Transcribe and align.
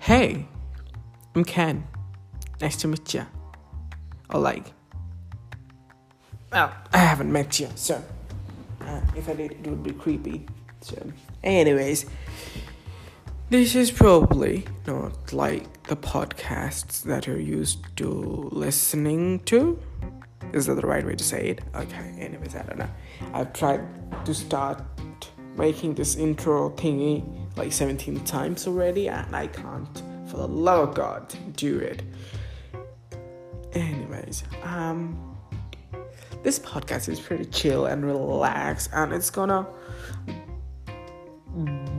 Hey, 0.00 0.46
I'm 1.34 1.44
Ken. 1.44 1.86
Nice 2.58 2.76
to 2.76 2.88
meet 2.88 3.12
you. 3.12 3.26
Or 4.30 4.40
like, 4.40 4.72
well, 6.50 6.72
I 6.90 6.96
haven't 6.96 7.30
met 7.30 7.60
you, 7.60 7.68
so 7.74 8.02
uh, 8.80 9.00
if 9.14 9.28
I 9.28 9.34
did, 9.34 9.52
it 9.52 9.66
would 9.66 9.82
be 9.82 9.92
creepy. 9.92 10.46
So, 10.80 10.96
anyways, 11.44 12.06
this 13.50 13.74
is 13.74 13.90
probably 13.90 14.64
not 14.86 15.34
like 15.34 15.82
the 15.88 15.96
podcasts 15.96 17.02
that 17.02 17.26
you're 17.26 17.38
used 17.38 17.84
to 17.98 18.08
listening 18.52 19.40
to. 19.40 19.78
Is 20.54 20.64
that 20.64 20.76
the 20.76 20.86
right 20.86 21.04
way 21.04 21.14
to 21.14 21.22
say 21.22 21.48
it? 21.48 21.60
Okay, 21.74 22.16
anyways, 22.18 22.54
I 22.54 22.62
don't 22.62 22.78
know. 22.78 22.90
I've 23.34 23.52
tried 23.52 23.84
to 24.24 24.32
start 24.32 24.82
making 25.56 25.94
this 25.94 26.16
intro 26.16 26.70
thingy 26.70 27.39
like 27.56 27.72
17 27.72 28.20
times 28.24 28.66
already, 28.66 29.08
and 29.08 29.34
I 29.34 29.46
can't, 29.46 30.02
for 30.26 30.36
the 30.36 30.48
love 30.48 30.90
of 30.90 30.94
God, 30.94 31.34
do 31.56 31.78
it. 31.78 32.02
Anyways, 33.72 34.44
um, 34.62 35.36
this 36.42 36.58
podcast 36.58 37.08
is 37.08 37.20
pretty 37.20 37.44
chill 37.46 37.86
and 37.86 38.04
relaxed, 38.04 38.90
and 38.92 39.12
it's 39.12 39.30
gonna 39.30 39.66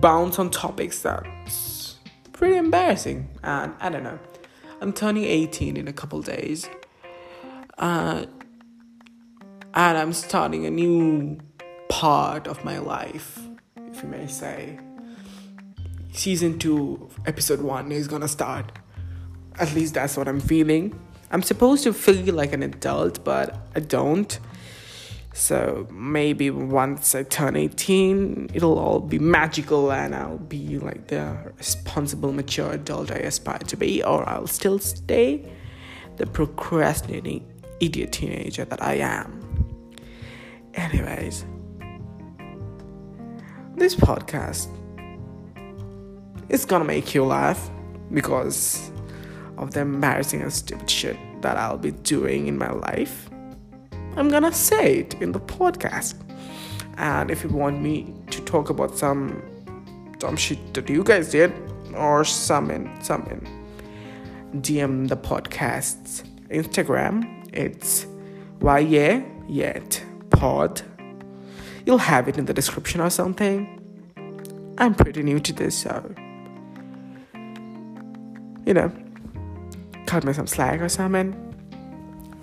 bounce 0.00 0.38
on 0.38 0.50
topics 0.50 1.02
that's 1.02 1.96
pretty 2.32 2.56
embarrassing. 2.56 3.28
And 3.42 3.74
I 3.80 3.88
don't 3.88 4.02
know, 4.02 4.18
I'm 4.80 4.92
turning 4.92 5.24
18 5.24 5.76
in 5.76 5.88
a 5.88 5.92
couple 5.92 6.22
days, 6.22 6.68
uh, 7.78 8.26
and 9.74 9.98
I'm 9.98 10.12
starting 10.12 10.66
a 10.66 10.70
new 10.70 11.38
part 11.88 12.46
of 12.46 12.64
my 12.64 12.78
life, 12.78 13.38
if 13.76 14.02
you 14.02 14.08
may 14.08 14.26
say 14.26 14.78
season 16.12 16.58
2 16.58 17.08
episode 17.26 17.60
1 17.60 17.92
is 17.92 18.08
gonna 18.08 18.28
start. 18.28 18.72
At 19.58 19.74
least 19.74 19.94
that's 19.94 20.16
what 20.16 20.28
i'm 20.28 20.40
feeling. 20.40 20.98
I'm 21.30 21.42
supposed 21.42 21.84
to 21.84 21.92
feel 21.92 22.34
like 22.34 22.52
an 22.52 22.62
adult 22.62 23.24
but 23.24 23.56
i 23.74 23.80
don't. 23.80 24.38
So 25.32 25.86
maybe 25.92 26.50
once 26.50 27.14
i 27.14 27.22
turn 27.22 27.56
18 27.56 28.50
it'll 28.52 28.78
all 28.78 29.00
be 29.00 29.18
magical 29.18 29.92
and 29.92 30.14
i'll 30.14 30.38
be 30.38 30.78
like 30.78 31.06
the 31.06 31.52
responsible 31.56 32.32
mature 32.32 32.72
adult 32.72 33.12
i 33.12 33.16
aspire 33.16 33.58
to 33.58 33.76
be 33.76 34.02
or 34.02 34.28
i'll 34.28 34.48
still 34.48 34.78
stay 34.80 35.48
the 36.16 36.26
procrastinating 36.26 37.46
idiot 37.78 38.12
teenager 38.12 38.64
that 38.64 38.82
i 38.82 38.94
am. 38.94 39.40
Anyways 40.74 41.44
this 43.76 43.94
podcast 43.94 44.68
it's 46.50 46.64
gonna 46.64 46.84
make 46.84 47.14
you 47.14 47.24
laugh 47.24 47.70
because 48.12 48.90
of 49.56 49.70
the 49.70 49.80
embarrassing 49.80 50.42
and 50.42 50.52
stupid 50.52 50.90
shit 50.90 51.16
that 51.42 51.56
I'll 51.56 51.78
be 51.78 51.92
doing 51.92 52.48
in 52.48 52.58
my 52.58 52.72
life. 52.72 53.30
I'm 54.16 54.28
gonna 54.28 54.52
say 54.52 54.98
it 54.98 55.14
in 55.22 55.30
the 55.32 55.40
podcast. 55.40 56.14
And 56.96 57.30
if 57.30 57.44
you 57.44 57.50
want 57.50 57.80
me 57.80 58.12
to 58.30 58.42
talk 58.42 58.68
about 58.68 58.98
some 58.98 59.42
dumb 60.18 60.36
shit 60.36 60.74
that 60.74 60.90
you 60.90 61.04
guys 61.04 61.30
did, 61.30 61.52
or 61.94 62.24
some 62.24 62.70
in 62.70 62.88
DM 64.56 65.08
the 65.08 65.16
podcast's 65.16 66.24
Instagram, 66.50 67.48
it's 67.52 68.06
why 68.58 68.80
yeah 68.80 69.22
yet 69.48 70.02
pod. 70.30 70.82
You'll 71.86 71.98
have 71.98 72.28
it 72.28 72.36
in 72.38 72.44
the 72.44 72.52
description 72.52 73.00
or 73.00 73.10
something. 73.10 73.76
I'm 74.78 74.94
pretty 74.94 75.22
new 75.22 75.38
to 75.40 75.52
this, 75.52 75.78
so 75.78 76.14
you 78.70 78.74
know, 78.74 78.92
cut 80.06 80.22
me 80.22 80.32
some 80.32 80.46
slack 80.46 80.80
or 80.80 80.88
something. 80.88 81.34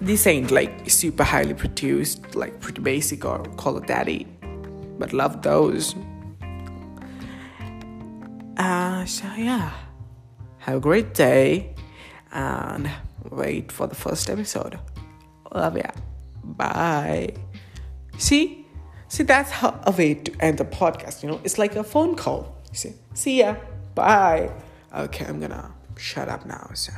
This 0.00 0.26
ain't 0.26 0.50
like 0.50 0.88
super 0.88 1.22
highly 1.22 1.52
produced, 1.52 2.34
like 2.34 2.60
pretty 2.60 2.80
basic 2.80 3.26
or 3.26 3.42
Call 3.58 3.74
Her 3.74 3.86
Daddy, 3.86 4.26
but 4.98 5.12
love 5.12 5.42
those. 5.42 5.94
Uh, 8.56 9.04
so 9.04 9.26
yeah, 9.36 9.70
have 10.60 10.76
a 10.78 10.80
great 10.80 11.12
day 11.12 11.74
and 12.32 12.90
wait 13.30 13.70
for 13.70 13.86
the 13.86 13.94
first 13.94 14.30
episode. 14.30 14.78
Love 15.54 15.76
ya. 15.76 15.90
Bye. 16.42 17.34
See, 18.16 18.66
see, 19.08 19.24
that's 19.24 19.50
how 19.50 19.78
a 19.86 19.90
way 19.90 20.14
to 20.14 20.32
end 20.40 20.56
the 20.56 20.64
podcast. 20.64 21.22
You 21.22 21.32
know, 21.32 21.40
it's 21.44 21.58
like 21.58 21.76
a 21.76 21.84
phone 21.84 22.16
call. 22.16 22.62
You 22.70 22.78
see, 22.78 22.94
see 23.12 23.40
ya. 23.40 23.56
Bye. 23.94 24.50
Okay, 24.96 25.26
I'm 25.26 25.38
gonna 25.38 25.74
shut 25.96 26.28
up 26.28 26.46
now. 26.46 26.70
So. 26.74 26.92